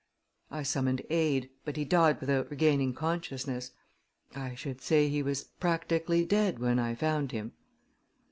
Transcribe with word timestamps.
I 0.49 0.63
summoned 0.63 1.03
aid, 1.11 1.51
but 1.63 1.77
he 1.77 1.85
died 1.85 2.21
without 2.21 2.49
regaining 2.49 2.91
consciousness 2.95 3.69
I 4.35 4.55
should 4.55 4.81
say 4.81 5.07
he 5.09 5.21
was 5.21 5.43
practically 5.43 6.25
dead 6.25 6.57
when 6.57 6.79
I 6.79 6.95
found 6.95 7.31
him." 7.31 7.51